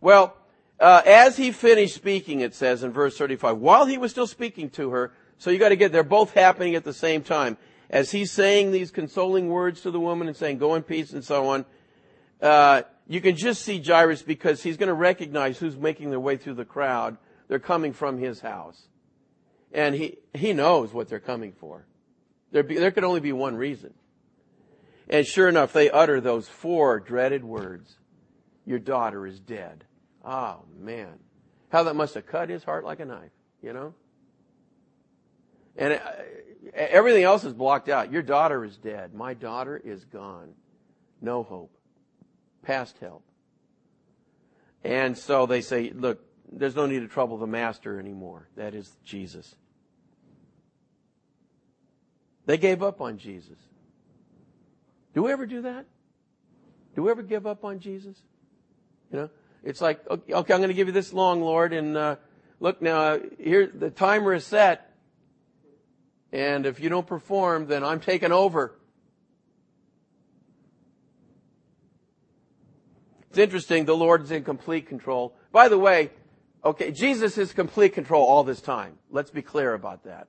[0.00, 0.36] Well,
[0.80, 4.70] uh, as he finished speaking, it says in verse 35, while he was still speaking
[4.70, 7.56] to her, so you gotta get, they're both happening at the same time.
[7.90, 11.24] As he's saying these consoling words to the woman and saying, go in peace and
[11.24, 11.64] so on,
[12.40, 16.54] uh, you can just see Jairus because he's gonna recognize who's making their way through
[16.54, 17.16] the crowd.
[17.48, 18.88] They're coming from his house.
[19.72, 21.86] And he, he knows what they're coming for.
[22.50, 23.94] There, be, there could only be one reason.
[25.08, 27.96] And sure enough, they utter those four dreaded words.
[28.66, 29.84] Your daughter is dead.
[30.24, 31.18] Oh man.
[31.70, 33.32] How that must have cut his heart like a knife,
[33.62, 33.94] you know?
[35.76, 35.98] And uh,
[36.74, 38.12] everything else is blocked out.
[38.12, 39.14] Your daughter is dead.
[39.14, 40.50] My daughter is gone.
[41.22, 41.74] No hope.
[42.62, 43.24] Past help.
[44.84, 48.48] And so they say, look, there's no need to trouble the master anymore.
[48.56, 49.54] That is Jesus.
[52.52, 53.56] They gave up on Jesus.
[55.14, 55.86] Do we ever do that?
[56.94, 58.14] Do we ever give up on Jesus?
[59.10, 59.30] You know,
[59.64, 62.16] it's like, okay, I'm going to give you this long, Lord, and uh,
[62.60, 64.92] look now, here the timer is set,
[66.30, 68.78] and if you don't perform, then I'm taking over.
[73.30, 75.34] It's interesting, the Lord is in complete control.
[75.52, 76.10] By the way,
[76.62, 78.98] okay, Jesus is complete control all this time.
[79.10, 80.28] Let's be clear about that.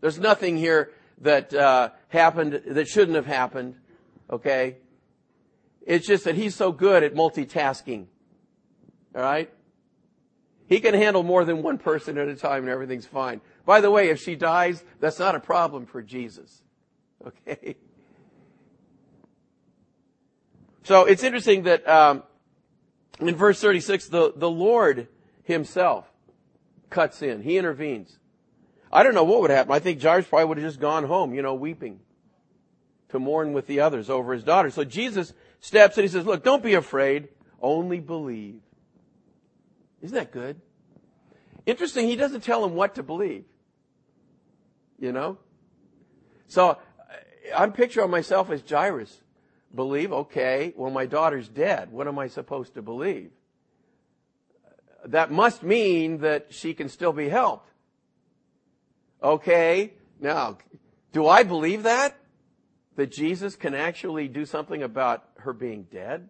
[0.00, 3.76] There's nothing here that uh, happened that shouldn't have happened.
[4.30, 4.76] Okay,
[5.86, 8.06] it's just that he's so good at multitasking.
[9.14, 9.50] All right,
[10.66, 13.40] he can handle more than one person at a time, and everything's fine.
[13.64, 16.62] By the way, if she dies, that's not a problem for Jesus.
[17.26, 17.76] Okay.
[20.84, 22.22] So it's interesting that um,
[23.20, 25.08] in verse 36, the, the Lord
[25.42, 26.10] himself
[26.88, 27.42] cuts in.
[27.42, 28.18] He intervenes.
[28.92, 29.72] I don't know what would happen.
[29.72, 32.00] I think Jairus probably would have just gone home, you know, weeping
[33.10, 34.70] to mourn with the others over his daughter.
[34.70, 37.28] So Jesus steps and he says, look, don't be afraid.
[37.60, 38.60] Only believe.
[40.02, 40.60] Isn't that good?
[41.66, 42.06] Interesting.
[42.06, 43.44] He doesn't tell him what to believe.
[44.98, 45.38] You know?
[46.46, 46.76] So uh,
[47.56, 49.20] I'm picturing myself as Jairus.
[49.74, 51.92] Believe, okay, well my daughter's dead.
[51.92, 53.30] What am I supposed to believe?
[55.04, 57.70] That must mean that she can still be helped.
[59.22, 60.58] Okay, now,
[61.12, 62.16] do I believe that?
[62.96, 66.28] That Jesus can actually do something about her being dead?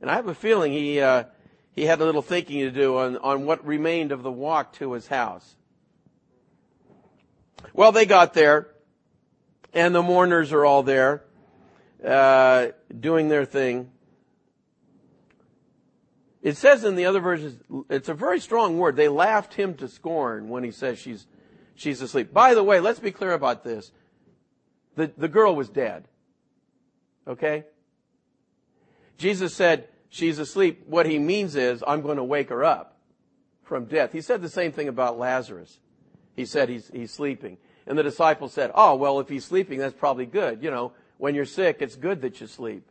[0.00, 1.24] And I have a feeling he, uh,
[1.72, 4.92] he had a little thinking to do on, on what remained of the walk to
[4.92, 5.56] his house.
[7.72, 8.68] Well, they got there,
[9.72, 11.22] and the mourners are all there,
[12.04, 12.68] uh,
[12.98, 13.90] doing their thing.
[16.42, 18.96] It says in the other versions, it's a very strong word.
[18.96, 21.26] They laughed him to scorn when he says she's
[21.82, 22.32] she's asleep.
[22.32, 23.92] By the way, let's be clear about this.
[24.94, 26.04] The, the girl was dead.
[27.26, 27.64] Okay?
[29.18, 30.84] Jesus said, she's asleep.
[30.86, 32.96] What he means is, I'm going to wake her up
[33.62, 34.12] from death.
[34.12, 35.78] He said the same thing about Lazarus.
[36.36, 37.58] He said he's, he's sleeping.
[37.86, 40.62] And the disciples said, oh, well, if he's sleeping, that's probably good.
[40.62, 42.88] You know, when you're sick, it's good that you sleep.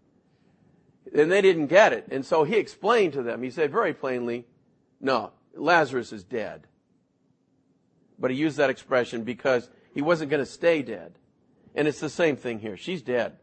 [1.16, 2.08] And they didn't get it.
[2.12, 4.46] And so he explained to them, he said very plainly,
[5.00, 6.68] no, Lazarus is dead
[8.22, 11.18] but he used that expression because he wasn't going to stay dead.
[11.76, 12.78] And it's the same thing here.
[12.78, 13.38] She's dead.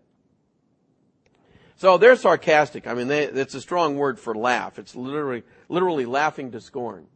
[1.77, 2.87] So they're sarcastic.
[2.87, 4.79] I mean, they, it's a strong word for laugh.
[4.79, 7.07] It's literally, literally laughing to scorn.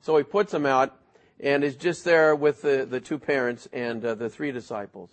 [0.00, 0.98] So he puts them out
[1.40, 5.10] and is just there with the, the two parents and uh, the three disciples.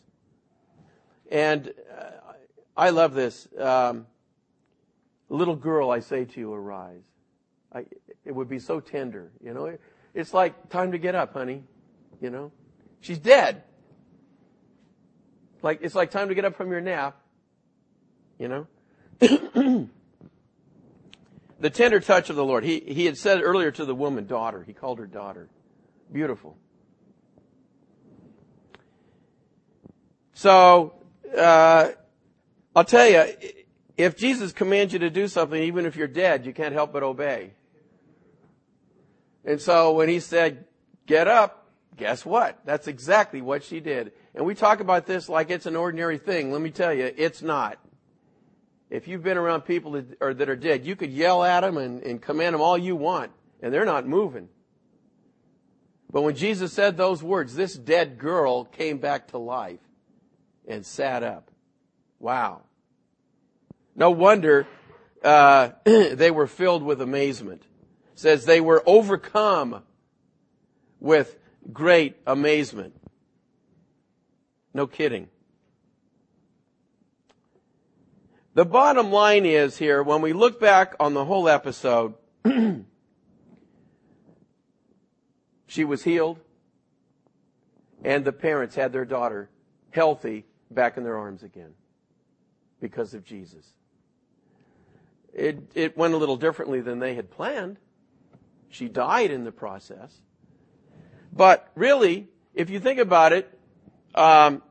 [1.31, 2.11] And uh,
[2.75, 3.47] I love this.
[3.57, 4.07] Um,
[5.29, 7.03] little girl, I say to you, arise.
[7.73, 7.85] I,
[8.25, 9.77] it would be so tender, you know.
[10.13, 11.63] It's like time to get up, honey.
[12.21, 12.51] You know?
[13.01, 13.63] She's dead.
[15.61, 17.17] Like, it's like time to get up from your nap.
[18.39, 18.67] You know?
[21.59, 22.63] the tender touch of the Lord.
[22.63, 24.63] He, he had said earlier to the woman, daughter.
[24.63, 25.49] He called her daughter.
[26.11, 26.57] Beautiful.
[30.33, 30.93] So,
[31.37, 31.89] uh,
[32.75, 33.25] I'll tell you,
[33.97, 37.03] if Jesus commands you to do something, even if you're dead, you can't help but
[37.03, 37.51] obey.
[39.45, 40.65] And so when he said,
[41.05, 41.60] get up,
[41.97, 42.59] guess what?
[42.65, 44.11] That's exactly what she did.
[44.33, 46.51] And we talk about this like it's an ordinary thing.
[46.51, 47.77] Let me tell you, it's not.
[48.89, 51.77] If you've been around people that are, that are dead, you could yell at them
[51.77, 54.49] and, and command them all you want, and they're not moving.
[56.11, 59.79] But when Jesus said those words, this dead girl came back to life
[60.67, 61.49] and sat up.
[62.19, 62.63] Wow.
[63.95, 64.67] No wonder
[65.23, 67.63] uh, they were filled with amazement.
[68.13, 69.83] It says they were overcome
[70.99, 71.37] with
[71.71, 72.93] great amazement.
[74.73, 75.29] No kidding.
[78.53, 82.15] The bottom line is here, when we look back on the whole episode,
[85.67, 86.39] she was healed,
[88.03, 89.49] and the parents had their daughter
[89.91, 91.73] healthy back in their arms again
[92.81, 93.65] because of Jesus.
[95.33, 97.77] It, it went a little differently than they had planned.
[98.69, 100.21] She died in the process.
[101.31, 103.57] But really, if you think about it,
[104.15, 104.61] um,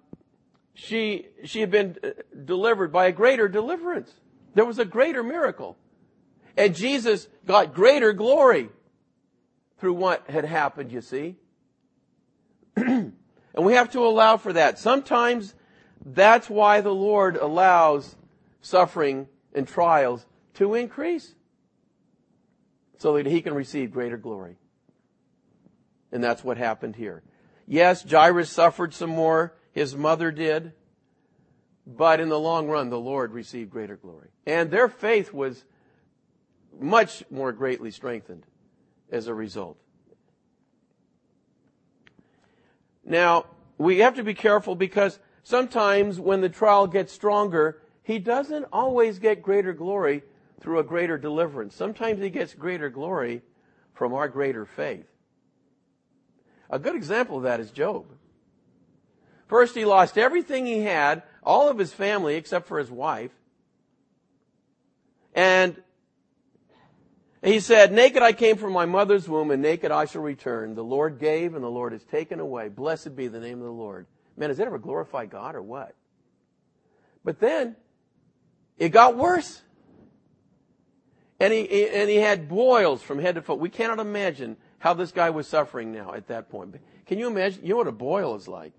[0.75, 2.09] she she had been uh,
[2.44, 4.12] delivered by a greater deliverance.
[4.55, 5.77] There was a greater miracle,
[6.57, 8.68] and Jesus got greater glory
[9.79, 10.92] through what had happened.
[10.92, 11.37] You see,
[12.77, 13.14] and
[13.57, 14.79] we have to allow for that.
[14.79, 15.55] Sometimes
[16.05, 18.16] that's why the Lord allows
[18.61, 21.35] suffering and trials to increase
[22.99, 24.57] so that he can receive greater glory.
[26.12, 27.23] And that's what happened here.
[27.66, 29.55] Yes, Jairus suffered some more.
[29.73, 30.73] His mother did.
[31.87, 34.29] But in the long run, the Lord received greater glory.
[34.46, 35.64] And their faith was
[36.79, 38.44] much more greatly strengthened
[39.11, 39.77] as a result.
[43.05, 43.46] Now,
[43.79, 49.18] we have to be careful because sometimes when the trial gets stronger, he doesn't always
[49.18, 50.23] get greater glory
[50.61, 51.75] through a greater deliverance.
[51.75, 53.42] Sometimes he gets greater glory
[53.94, 55.10] from our greater faith.
[56.71, 58.07] A good example of that is Job.
[59.49, 63.33] First, he lost everything he had, all of his family except for his wife.
[65.35, 65.83] And
[67.43, 70.75] he said, Naked I came from my mother's womb, and naked I shall return.
[70.77, 72.69] The Lord gave, and the Lord has taken away.
[72.69, 74.07] Blessed be the name of the Lord.
[74.37, 75.95] Man, does that ever glorify God or what?
[77.25, 77.77] But then,
[78.79, 79.63] it got worse.
[81.41, 83.59] And he, and he had boils from head to foot.
[83.59, 86.75] We cannot imagine how this guy was suffering now at that point.
[87.07, 87.62] Can you imagine?
[87.62, 88.73] You know what a boil is like?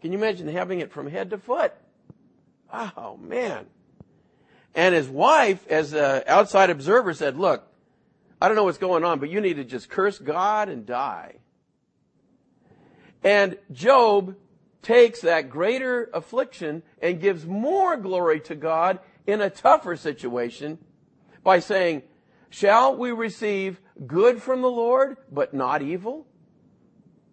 [0.00, 1.74] Can you imagine having it from head to foot?
[2.72, 3.66] Oh man.
[4.74, 7.66] And his wife, as an outside observer, said, look,
[8.40, 11.36] I don't know what's going on, but you need to just curse God and die.
[13.24, 14.36] And Job
[14.82, 20.78] takes that greater affliction and gives more glory to God in a tougher situation
[21.42, 22.02] by saying,
[22.50, 26.26] shall we receive good from the Lord, but not evil?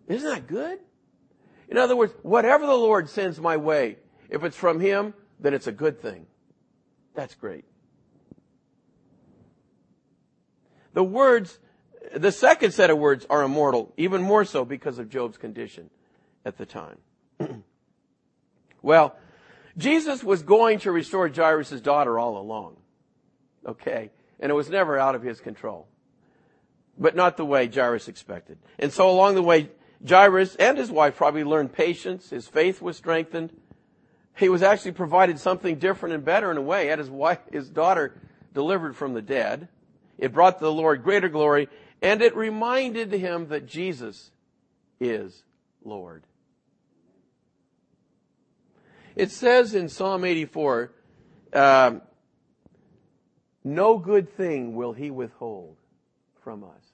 [0.07, 0.79] Isn't that good?
[1.67, 3.97] In other words, whatever the Lord sends my way,
[4.29, 6.27] if it's from Him, then it's a good thing.
[7.15, 7.65] That's great.
[10.93, 11.59] The words,
[12.15, 15.89] the second set of words are immortal, even more so because of Job's condition
[16.45, 16.97] at the time.
[18.81, 19.17] well,
[19.77, 22.77] Jesus was going to restore Jairus' daughter all along.
[23.65, 24.11] Okay?
[24.39, 25.87] And it was never out of his control.
[26.97, 28.57] But not the way Jairus expected.
[28.79, 29.69] And so along the way,
[30.07, 32.29] Jairus and his wife probably learned patience.
[32.29, 33.51] His faith was strengthened.
[34.37, 36.83] He was actually provided something different and better in a way.
[36.83, 38.19] He had his wife, his daughter
[38.53, 39.69] delivered from the dead.
[40.17, 41.69] It brought the Lord greater glory
[42.01, 44.31] and it reminded him that Jesus
[44.99, 45.43] is
[45.83, 46.23] Lord.
[49.15, 50.91] It says in Psalm 84,
[51.53, 52.01] um,
[53.65, 55.75] no good thing will he withhold
[56.43, 56.93] from us.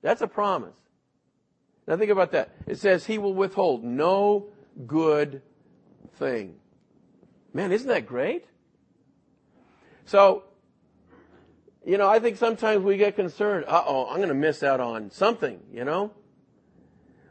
[0.00, 0.76] That's a promise.
[1.86, 2.50] Now think about that.
[2.66, 4.46] It says he will withhold no
[4.86, 5.42] good
[6.14, 6.54] thing.
[7.52, 8.44] Man, isn't that great?
[10.04, 10.44] So,
[11.84, 15.10] you know, I think sometimes we get concerned, uh-oh, I'm going to miss out on
[15.10, 16.12] something, you know?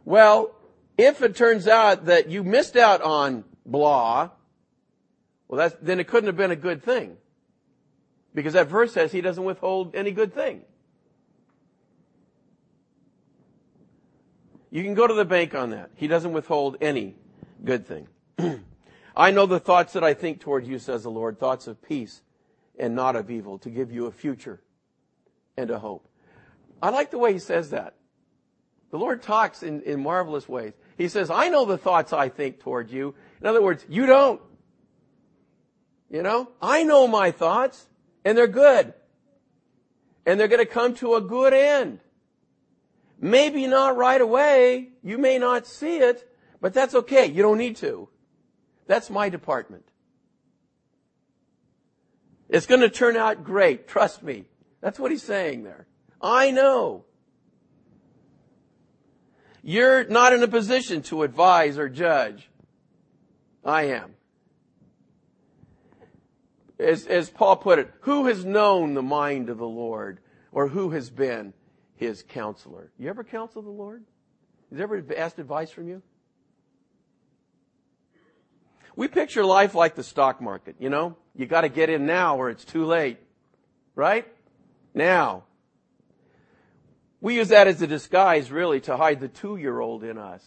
[0.04, 0.54] Well,
[0.98, 4.32] if it turns out that you missed out on blah,
[5.48, 7.18] well, that's, then it couldn't have been a good thing.
[8.38, 10.62] Because that verse says he doesn't withhold any good thing.
[14.70, 15.90] You can go to the bank on that.
[15.96, 17.16] He doesn't withhold any
[17.66, 18.08] good thing.
[19.18, 22.22] I know the thoughts that I think toward you, says the Lord, thoughts of peace
[22.78, 24.62] and not of evil, to give you a future
[25.58, 26.08] and a hope.
[26.80, 27.96] I like the way he says that.
[28.92, 30.74] The Lord talks in, in marvelous ways.
[30.96, 33.16] He says, I know the thoughts I think toward you.
[33.42, 34.40] In other words, you don't.
[36.12, 37.88] You know, I know my thoughts
[38.28, 38.94] and they're good.
[40.26, 42.02] And they're going to come to a good end.
[43.22, 44.90] Maybe not right away.
[45.02, 47.28] You may not see it, but that's okay.
[47.28, 48.10] You don't need to.
[48.86, 49.86] That's my department.
[52.50, 53.88] It's going to turn out great.
[53.88, 54.44] Trust me.
[54.82, 55.88] That's what he's saying there.
[56.22, 57.06] I know.
[59.64, 62.50] You're not in a position to advise or judge.
[63.64, 64.17] I am.
[66.80, 70.20] As, as Paul put it, who has known the mind of the Lord
[70.52, 71.54] or who has been
[71.96, 72.92] his counselor?
[73.00, 74.04] You ever counsel the Lord?
[74.72, 76.02] Has ever asked advice from you?
[78.96, 81.16] We picture life like the stock market, you know?
[81.36, 83.20] You gotta get in now or it's too late.
[83.96, 84.28] Right?
[84.94, 85.44] Now.
[87.22, 90.44] We use that as a disguise really to hide the two-year-old in us.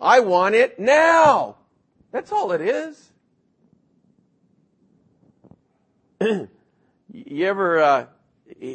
[0.00, 1.56] I want it now.
[2.10, 3.11] That's all it is.
[7.12, 8.06] you ever uh,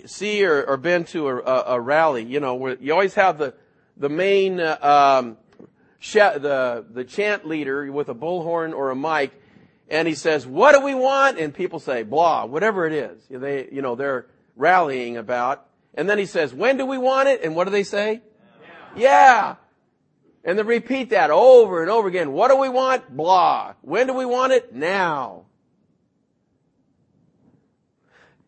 [0.06, 2.24] see or, or, been to a, a, a, rally?
[2.24, 3.54] You know, where you always have the
[3.96, 5.38] the main uh, um,
[6.02, 9.32] the the chant leader with a bullhorn or a mic,
[9.90, 13.24] and he says, "What do we want?" And people say, "Blah," whatever it is.
[13.30, 15.66] They, you know, they're rallying about.
[15.94, 18.22] And then he says, "When do we want it?" And what do they say?
[18.96, 19.02] Yeah.
[19.02, 19.56] yeah.
[20.44, 22.32] And they repeat that over and over again.
[22.32, 23.16] What do we want?
[23.16, 23.74] Blah.
[23.82, 24.74] When do we want it?
[24.74, 25.47] Now.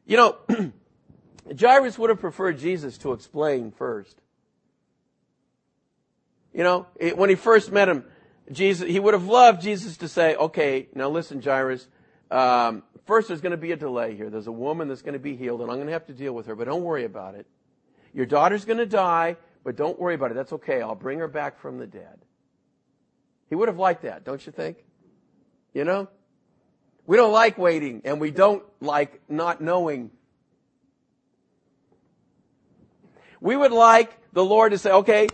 [0.09, 0.37] You know,
[1.59, 4.19] Jairus would have preferred Jesus to explain first.
[6.51, 8.03] You know, it, when he first met him,
[8.51, 11.87] Jesus, he would have loved Jesus to say, okay, now listen, Jairus,
[12.31, 14.31] um, first there's going to be a delay here.
[14.31, 16.33] There's a woman that's going to be healed and I'm going to have to deal
[16.33, 17.45] with her, but don't worry about it.
[18.11, 20.33] Your daughter's going to die, but don't worry about it.
[20.33, 20.81] That's okay.
[20.81, 22.17] I'll bring her back from the dead.
[23.47, 24.77] He would have liked that, don't you think?
[25.71, 26.07] You know?
[27.09, 30.11] We don't like waiting and we don't like not knowing.
[33.41, 35.27] We would like the Lord to say, okay,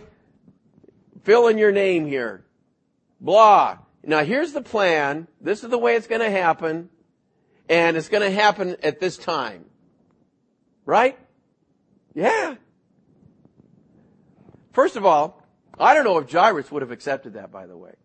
[1.24, 2.46] fill in your name here.
[3.20, 3.76] Blah.
[4.02, 5.28] Now here's the plan.
[5.38, 6.88] This is the way it's going to happen.
[7.68, 9.66] And it's going to happen at this time.
[10.86, 11.18] Right?
[12.14, 12.54] Yeah.
[14.72, 15.42] First of all,
[15.78, 17.96] I don't know if Jairus would have accepted that, by the way.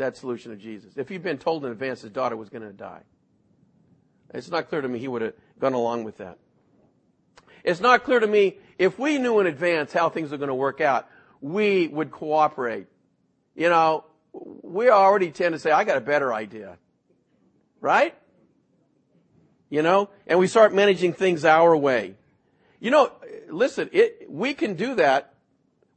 [0.00, 0.94] That solution of Jesus.
[0.96, 3.02] If he'd been told in advance his daughter was going to die.
[4.32, 6.38] It's not clear to me he would have gone along with that.
[7.64, 10.54] It's not clear to me if we knew in advance how things are going to
[10.54, 11.06] work out,
[11.42, 12.86] we would cooperate.
[13.54, 16.78] You know, we already tend to say, I got a better idea.
[17.82, 18.14] Right?
[19.68, 22.14] You know, and we start managing things our way.
[22.80, 23.12] You know,
[23.50, 25.34] listen, it, we can do that.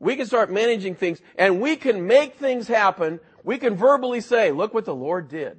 [0.04, 3.20] We can start managing things and we can make things happen.
[3.44, 5.58] We can verbally say, look what the Lord did.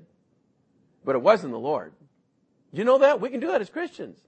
[1.05, 1.93] But it wasn't the Lord.
[2.73, 3.21] You know that?
[3.21, 4.19] We can do that as Christians.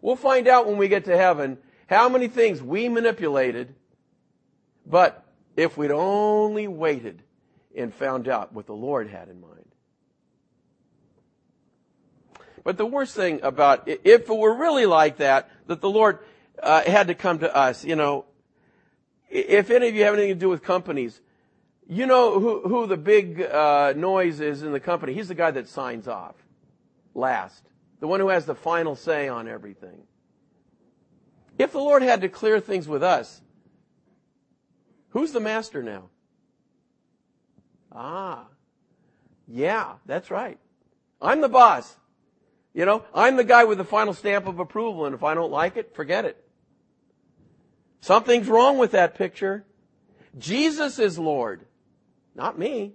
[0.00, 1.58] We'll find out when we get to heaven
[1.88, 3.74] how many things we manipulated
[4.86, 7.22] but if we'd only waited
[7.76, 9.52] and found out what the Lord had in mind.
[12.62, 16.20] But the worst thing about, if it were really like that, that the Lord
[16.62, 18.24] uh, had to come to us, you know,
[19.28, 21.20] if any of you have anything to do with companies,
[21.88, 25.14] you know who, who the big uh, noise is in the company.
[25.14, 26.34] He's the guy that signs off
[27.14, 27.62] last.
[28.00, 30.02] The one who has the final say on everything.
[31.58, 33.40] If the Lord had to clear things with us,
[35.16, 36.10] Who's the master now?
[37.90, 38.44] Ah,
[39.48, 40.58] yeah, that's right.
[41.22, 41.96] I'm the boss.
[42.74, 45.50] You know, I'm the guy with the final stamp of approval, and if I don't
[45.50, 46.45] like it, forget it.
[48.00, 49.64] Something's wrong with that picture.
[50.38, 51.62] Jesus is Lord,
[52.34, 52.92] not me.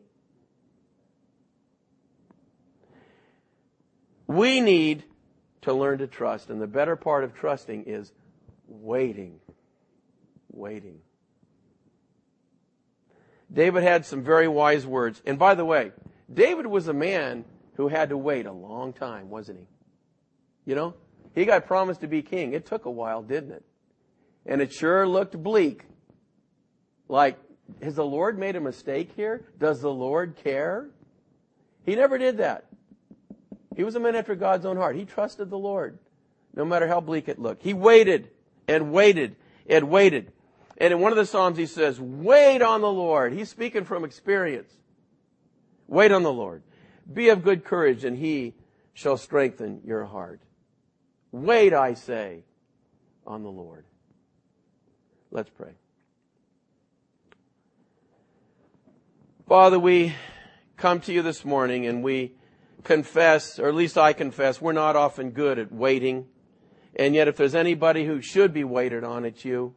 [4.27, 5.03] We need
[5.61, 8.13] to learn to trust, and the better part of trusting is
[8.67, 9.39] waiting.
[10.51, 10.99] Waiting.
[13.51, 15.21] David had some very wise words.
[15.25, 15.91] And by the way,
[16.33, 17.43] David was a man
[17.75, 19.65] who had to wait a long time, wasn't he?
[20.65, 20.93] You know,
[21.35, 22.53] he got promised to be king.
[22.53, 23.65] It took a while, didn't it?
[24.45, 25.83] And it sure looked bleak.
[27.07, 27.37] Like,
[27.81, 29.45] has the Lord made a mistake here?
[29.57, 30.89] Does the Lord care?
[31.85, 32.65] He never did that.
[33.75, 34.95] He was a man after God's own heart.
[34.95, 35.97] He trusted the Lord,
[36.55, 37.63] no matter how bleak it looked.
[37.63, 38.29] He waited
[38.67, 39.35] and waited
[39.67, 40.31] and waited.
[40.77, 43.33] And in one of the Psalms he says, wait on the Lord.
[43.33, 44.71] He's speaking from experience.
[45.87, 46.63] Wait on the Lord.
[47.11, 48.55] Be of good courage and he
[48.93, 50.41] shall strengthen your heart.
[51.31, 52.43] Wait, I say,
[53.25, 53.85] on the Lord.
[55.33, 55.71] Let's pray.
[59.47, 60.13] Father, we
[60.75, 62.33] come to you this morning and we
[62.83, 66.27] confess, or at least I confess, we're not often good at waiting.
[66.97, 69.73] And yet if there's anybody who should be waited on, it's you.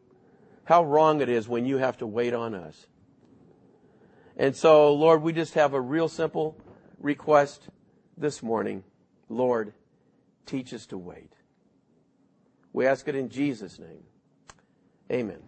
[0.65, 2.87] How wrong it is when you have to wait on us.
[4.35, 6.57] And so, Lord, we just have a real simple
[6.99, 7.69] request
[8.17, 8.83] this morning.
[9.29, 9.73] Lord,
[10.45, 11.31] teach us to wait.
[12.73, 14.03] We ask it in Jesus' name.
[15.11, 15.41] Amen.